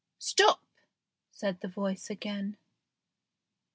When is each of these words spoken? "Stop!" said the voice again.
"Stop!" 0.17 0.63
said 1.29 1.61
the 1.61 1.67
voice 1.67 2.09
again. 2.09 2.57